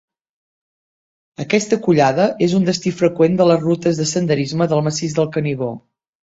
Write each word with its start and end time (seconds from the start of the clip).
Aquesta 1.43 1.77
collada 1.87 2.25
és 2.45 2.55
un 2.61 2.65
destí 2.69 2.93
freqüent 3.03 3.37
de 3.43 3.47
les 3.51 3.61
rutes 3.67 4.01
de 4.01 4.09
senderisme 4.13 4.69
del 4.73 4.83
massís 4.89 5.17
del 5.21 5.31
Canigó. 5.37 5.71